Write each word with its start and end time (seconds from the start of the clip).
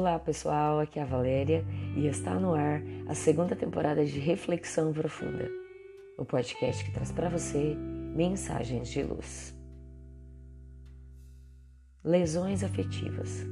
Olá 0.00 0.18
pessoal, 0.18 0.80
aqui 0.80 0.98
é 0.98 1.02
a 1.02 1.04
Valéria 1.04 1.62
e 1.94 2.06
está 2.06 2.40
no 2.40 2.54
ar 2.54 2.80
a 3.06 3.14
segunda 3.14 3.54
temporada 3.54 4.02
de 4.02 4.18
Reflexão 4.18 4.94
Profunda, 4.94 5.46
o 6.16 6.24
podcast 6.24 6.82
que 6.82 6.90
traz 6.90 7.12
para 7.12 7.28
você 7.28 7.74
mensagens 8.16 8.88
de 8.88 9.02
luz. 9.02 9.54
Lesões 12.02 12.64
afetivas. 12.64 13.46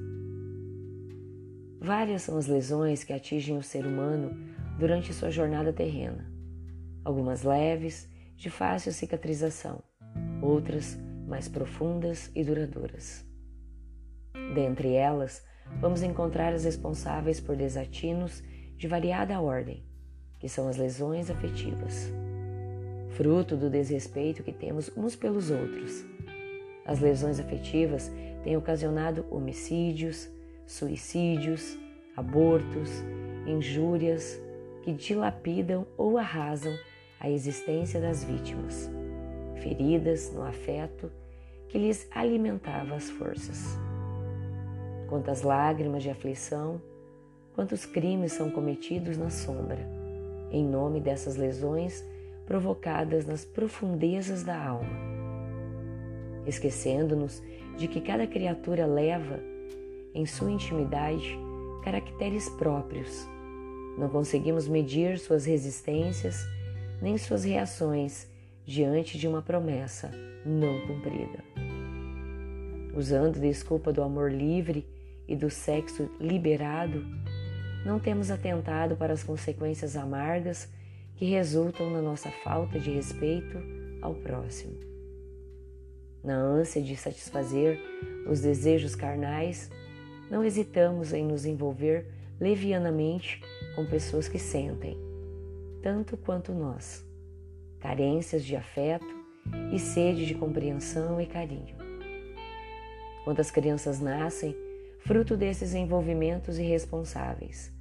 Várias 1.78 2.22
são 2.22 2.38
as 2.38 2.46
lesões 2.46 3.04
que 3.04 3.12
atingem 3.12 3.58
o 3.58 3.62
ser 3.62 3.84
humano 3.84 4.30
durante 4.78 5.12
sua 5.12 5.30
jornada 5.30 5.70
terrena. 5.70 6.32
Algumas 7.04 7.42
leves, 7.42 8.08
de 8.36 8.48
fácil 8.48 8.90
cicatrização, 8.90 9.82
outras 10.40 10.98
mais 11.26 11.46
profundas 11.46 12.32
e 12.34 12.42
duradouras. 12.42 13.22
Dentre 14.54 14.94
elas, 14.94 15.46
vamos 15.80 16.02
encontrar 16.02 16.52
as 16.52 16.64
responsáveis 16.64 17.40
por 17.40 17.56
desatinos 17.56 18.42
de 18.76 18.88
variada 18.88 19.40
ordem, 19.40 19.82
que 20.38 20.48
são 20.48 20.68
as 20.68 20.76
lesões 20.76 21.30
afetivas, 21.30 22.12
fruto 23.10 23.56
do 23.56 23.68
desrespeito 23.68 24.42
que 24.42 24.52
temos 24.52 24.90
uns 24.96 25.16
pelos 25.16 25.50
outros. 25.50 26.04
As 26.84 27.00
lesões 27.00 27.38
afetivas 27.38 28.10
têm 28.42 28.56
ocasionado 28.56 29.26
homicídios, 29.30 30.28
suicídios, 30.66 31.78
abortos, 32.16 32.90
injúrias 33.46 34.40
que 34.82 34.92
dilapidam 34.92 35.86
ou 35.96 36.18
arrasam 36.18 36.72
a 37.20 37.28
existência 37.28 38.00
das 38.00 38.22
vítimas, 38.22 38.90
feridas 39.60 40.32
no 40.32 40.42
afeto 40.42 41.10
que 41.68 41.78
lhes 41.78 42.08
alimentava 42.12 42.94
as 42.94 43.10
forças 43.10 43.87
quantas 45.08 45.42
lágrimas 45.42 46.02
de 46.02 46.10
aflição, 46.10 46.80
quantos 47.54 47.84
crimes 47.84 48.32
são 48.32 48.50
cometidos 48.50 49.16
na 49.16 49.30
sombra, 49.30 49.78
em 50.50 50.64
nome 50.64 51.00
dessas 51.00 51.36
lesões 51.36 52.04
provocadas 52.46 53.26
nas 53.26 53.44
profundezas 53.44 54.42
da 54.42 54.56
alma. 54.56 54.88
Esquecendo-nos 56.46 57.42
de 57.76 57.88
que 57.88 58.00
cada 58.00 58.26
criatura 58.26 58.86
leva 58.86 59.40
em 60.14 60.24
sua 60.24 60.50
intimidade 60.50 61.38
caracteres 61.84 62.48
próprios. 62.50 63.26
Não 63.98 64.08
conseguimos 64.08 64.68
medir 64.68 65.18
suas 65.18 65.44
resistências 65.44 66.46
nem 67.00 67.16
suas 67.16 67.44
reações 67.44 68.28
diante 68.64 69.18
de 69.18 69.28
uma 69.28 69.42
promessa 69.42 70.10
não 70.44 70.80
cumprida. 70.86 71.44
Usando 72.94 73.40
desculpa 73.40 73.92
do 73.92 74.02
amor 74.02 74.32
livre 74.32 74.86
e 75.28 75.36
do 75.36 75.50
sexo 75.50 76.10
liberado, 76.18 77.04
não 77.84 78.00
temos 78.00 78.30
atentado 78.30 78.96
para 78.96 79.12
as 79.12 79.22
consequências 79.22 79.96
amargas 79.96 80.68
que 81.16 81.26
resultam 81.26 81.90
na 81.90 82.00
nossa 82.00 82.30
falta 82.30 82.80
de 82.80 82.90
respeito 82.90 83.58
ao 84.00 84.14
próximo. 84.14 84.78
Na 86.24 86.36
ânsia 86.36 86.82
de 86.82 86.96
satisfazer 86.96 87.78
os 88.28 88.40
desejos 88.40 88.94
carnais, 88.94 89.70
não 90.30 90.44
hesitamos 90.44 91.12
em 91.12 91.24
nos 91.24 91.44
envolver 91.44 92.06
levianamente 92.40 93.40
com 93.74 93.86
pessoas 93.86 94.28
que 94.28 94.38
sentem, 94.38 94.96
tanto 95.82 96.16
quanto 96.16 96.52
nós, 96.52 97.04
carências 97.80 98.44
de 98.44 98.56
afeto 98.56 99.06
e 99.72 99.78
sede 99.78 100.26
de 100.26 100.34
compreensão 100.34 101.20
e 101.20 101.26
carinho. 101.26 101.76
Quantas 103.24 103.50
crianças 103.50 104.00
nascem 104.00 104.54
fruto 105.08 105.38
desses 105.38 105.74
envolvimentos 105.74 106.58
irresponsáveis, 106.58 107.72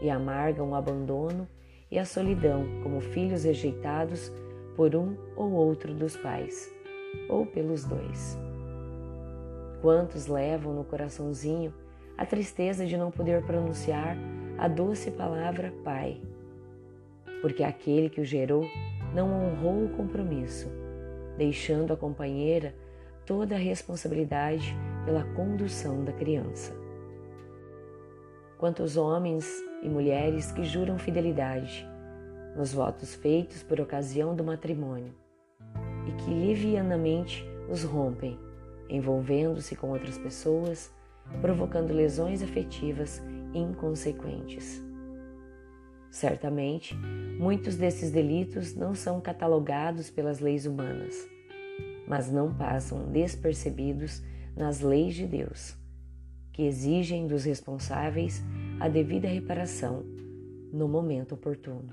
e 0.00 0.08
amargam 0.08 0.70
o 0.70 0.74
abandono 0.74 1.46
e 1.90 1.98
a 1.98 2.04
solidão 2.06 2.64
como 2.82 2.98
filhos 2.98 3.44
rejeitados 3.44 4.32
por 4.74 4.96
um 4.96 5.14
ou 5.36 5.52
outro 5.52 5.92
dos 5.92 6.16
pais, 6.16 6.74
ou 7.28 7.44
pelos 7.44 7.84
dois. 7.84 8.38
Quantos 9.82 10.26
levam 10.26 10.72
no 10.72 10.82
coraçãozinho 10.82 11.74
a 12.16 12.24
tristeza 12.24 12.86
de 12.86 12.96
não 12.96 13.10
poder 13.10 13.44
pronunciar 13.44 14.16
a 14.56 14.66
doce 14.66 15.10
palavra 15.10 15.74
Pai, 15.84 16.22
porque 17.42 17.62
aquele 17.62 18.08
que 18.08 18.22
o 18.22 18.24
gerou 18.24 18.64
não 19.14 19.28
honrou 19.30 19.84
o 19.84 19.90
compromisso, 19.90 20.70
deixando 21.36 21.92
a 21.92 21.98
companheira 21.98 22.74
toda 23.26 23.56
a 23.56 23.58
responsabilidade 23.58 24.74
pela 25.04 25.24
condução 25.34 26.04
da 26.04 26.12
criança. 26.12 26.72
Quantos 28.58 28.96
homens 28.96 29.46
e 29.82 29.88
mulheres 29.88 30.52
que 30.52 30.64
juram 30.64 30.98
fidelidade 30.98 31.88
nos 32.56 32.72
votos 32.72 33.14
feitos 33.14 33.62
por 33.62 33.80
ocasião 33.80 34.34
do 34.36 34.44
matrimônio 34.44 35.14
e 36.06 36.12
que 36.12 36.30
levianamente 36.30 37.44
os 37.68 37.82
rompem, 37.82 38.38
envolvendo-se 38.88 39.74
com 39.74 39.90
outras 39.90 40.18
pessoas, 40.18 40.92
provocando 41.40 41.92
lesões 41.92 42.42
afetivas 42.42 43.22
inconsequentes. 43.54 44.82
Certamente, 46.10 46.94
muitos 47.38 47.76
desses 47.76 48.10
delitos 48.10 48.74
não 48.74 48.94
são 48.94 49.20
catalogados 49.20 50.10
pelas 50.10 50.40
leis 50.40 50.66
humanas 50.66 51.32
mas 52.06 52.30
não 52.30 52.52
passam 52.52 53.10
despercebidos 53.10 54.22
nas 54.56 54.80
leis 54.80 55.14
de 55.14 55.26
Deus, 55.26 55.76
que 56.52 56.62
exigem 56.62 57.26
dos 57.26 57.44
responsáveis 57.44 58.42
a 58.78 58.88
devida 58.88 59.28
reparação 59.28 60.04
no 60.72 60.88
momento 60.88 61.34
oportuno. 61.34 61.88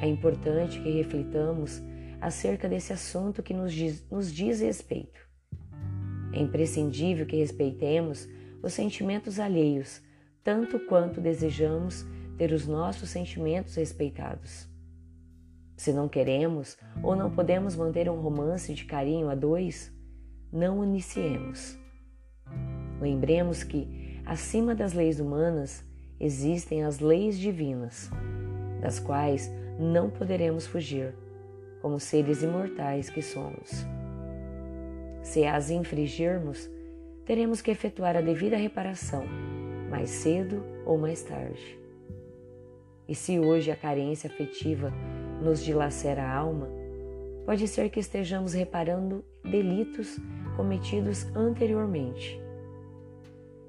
É 0.00 0.06
importante 0.06 0.80
que 0.80 0.90
reflitamos 0.90 1.82
acerca 2.20 2.68
desse 2.68 2.92
assunto 2.92 3.42
que 3.42 3.54
nos 3.54 3.72
diz, 3.72 4.04
nos 4.10 4.32
diz 4.32 4.60
respeito. 4.60 5.20
É 6.32 6.40
imprescindível 6.40 7.26
que 7.26 7.36
respeitemos 7.36 8.28
os 8.62 8.72
sentimentos 8.72 9.38
alheios, 9.40 10.02
tanto 10.42 10.78
quanto 10.80 11.20
desejamos 11.20 12.06
ter 12.36 12.52
os 12.52 12.66
nossos 12.66 13.10
sentimentos 13.10 13.74
respeitados. 13.74 14.68
Se 15.76 15.92
não 15.92 16.08
queremos 16.08 16.76
ou 17.02 17.14
não 17.14 17.30
podemos 17.30 17.76
manter 17.76 18.08
um 18.08 18.20
romance 18.20 18.74
de 18.74 18.84
carinho 18.84 19.28
a 19.28 19.34
dois, 19.34 19.92
não 20.52 20.82
iniciemos. 20.82 21.78
Lembremos 23.00 23.62
que, 23.62 24.20
acima 24.24 24.74
das 24.74 24.92
leis 24.92 25.20
humanas, 25.20 25.84
existem 26.18 26.82
as 26.84 26.98
leis 26.98 27.38
divinas, 27.38 28.10
das 28.80 28.98
quais 28.98 29.50
não 29.78 30.10
poderemos 30.10 30.66
fugir, 30.66 31.14
como 31.80 32.00
seres 32.00 32.42
imortais 32.42 33.08
que 33.08 33.22
somos. 33.22 33.86
Se 35.22 35.44
as 35.44 35.70
infringirmos, 35.70 36.68
teremos 37.24 37.60
que 37.60 37.70
efetuar 37.70 38.16
a 38.16 38.20
devida 38.20 38.56
reparação, 38.56 39.24
mais 39.90 40.10
cedo 40.10 40.64
ou 40.84 40.98
mais 40.98 41.22
tarde. 41.22 41.78
E 43.06 43.14
se 43.14 43.38
hoje 43.38 43.70
a 43.70 43.76
carência 43.76 44.28
afetiva 44.28 44.92
nos 45.42 45.62
dilacera 45.62 46.22
a 46.22 46.34
alma, 46.34 46.68
pode 47.48 47.66
ser 47.66 47.88
que 47.88 47.98
estejamos 47.98 48.52
reparando 48.52 49.24
delitos 49.42 50.18
cometidos 50.54 51.24
anteriormente. 51.34 52.38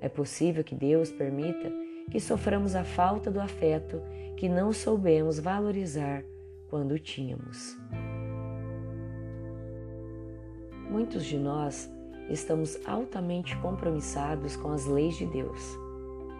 É 0.02 0.10
possível 0.10 0.66
que 0.66 0.76
Deus 0.76 1.14
permita 1.14 1.72
que 2.12 2.20
soframos 2.20 2.76
a 2.76 2.84
falta 2.84 3.32
do 3.32 3.40
afeto 3.40 4.02
que 4.36 4.50
não 4.50 4.74
soubemos 4.74 5.40
valorizar 5.40 6.26
quando 6.70 7.00
tínhamos. 7.00 7.78
Muitos 10.90 11.24
de 11.24 11.38
nós 11.38 11.90
estamos 12.30 12.78
altamente 12.86 13.56
compromissados 13.60 14.58
com 14.58 14.74
as 14.74 14.88
leis 14.88 15.16
de 15.16 15.26
Deus 15.26 15.80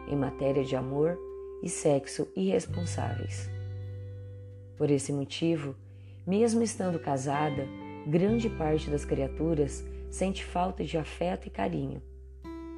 em 0.10 0.16
matéria 0.18 0.66
de 0.66 0.76
amor 0.76 1.18
e 1.64 1.70
sexo 1.70 2.28
irresponsáveis. 2.36 3.50
Por 4.76 4.92
esse 4.92 5.14
motivo, 5.14 5.74
mesmo 6.30 6.62
estando 6.62 7.00
casada, 7.00 7.68
grande 8.06 8.52
parte 8.52 8.88
das 8.88 9.04
criaturas 9.04 9.84
sente 10.12 10.46
falta 10.46 10.84
de 10.84 10.96
afeto 10.96 11.48
e 11.48 11.50
carinho, 11.50 12.04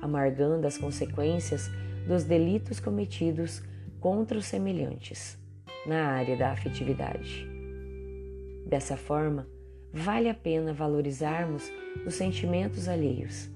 amargando 0.01 0.65
as 0.65 0.77
consequências 0.77 1.69
dos 2.07 2.23
delitos 2.23 2.79
cometidos 2.79 3.61
contra 3.99 4.37
os 4.37 4.45
semelhantes 4.45 5.37
na 5.85 6.13
área 6.13 6.37
da 6.37 6.51
afetividade. 6.51 7.45
Dessa 8.65 8.95
forma, 8.95 9.45
vale 9.91 10.29
a 10.29 10.33
pena 10.33 10.71
valorizarmos 10.71 11.69
os 12.05 12.13
sentimentos 12.13 12.87
alheios, 12.87 13.49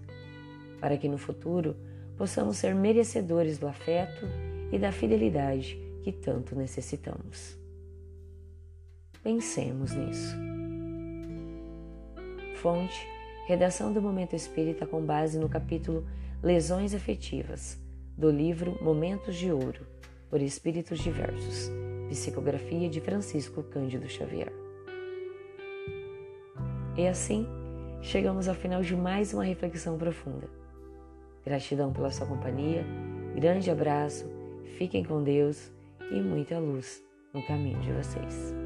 para 0.81 0.97
que 0.97 1.07
no 1.07 1.17
futuro 1.17 1.73
possamos 2.17 2.57
ser 2.57 2.75
merecedores 2.75 3.57
do 3.57 3.65
afeto 3.65 4.25
e 4.73 4.77
da 4.77 4.91
fidelidade 4.91 5.79
que 6.03 6.11
tanto 6.11 6.53
necessitamos. 6.53 7.64
Pensemos 9.25 9.91
nisso. 9.95 10.37
Fonte: 12.57 13.07
Redação 13.47 13.91
do 13.91 13.99
Momento 13.99 14.35
Espírita 14.35 14.85
com 14.85 15.03
base 15.03 15.39
no 15.39 15.49
capítulo 15.49 16.05
Lesões 16.43 16.93
Afetivas, 16.93 17.75
do 18.15 18.29
livro 18.29 18.77
Momentos 18.83 19.35
de 19.35 19.51
Ouro, 19.51 19.87
por 20.29 20.39
Espíritos 20.43 20.99
Diversos, 20.99 21.71
psicografia 22.07 22.87
de 22.87 23.01
Francisco 23.01 23.63
Cândido 23.63 24.07
Xavier. 24.07 24.53
E 26.95 27.07
assim, 27.07 27.47
chegamos 28.03 28.47
ao 28.47 28.53
final 28.53 28.83
de 28.83 28.95
mais 28.95 29.33
uma 29.33 29.43
reflexão 29.43 29.97
profunda. 29.97 30.47
Gratidão 31.43 31.91
pela 31.91 32.11
sua 32.11 32.27
companhia, 32.27 32.85
grande 33.33 33.71
abraço, 33.71 34.29
fiquem 34.77 35.03
com 35.03 35.23
Deus 35.23 35.71
e 36.11 36.21
muita 36.21 36.59
luz 36.59 37.03
no 37.33 37.41
caminho 37.47 37.79
de 37.79 37.91
vocês. 37.91 38.64